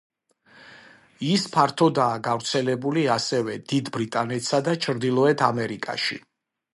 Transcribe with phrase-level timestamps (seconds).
[1.33, 6.19] ის ფართოდაა გავრცელებული, ასევე, დიდ ბრიტანეთსა და ჩრდილოეთ ამერიკაში.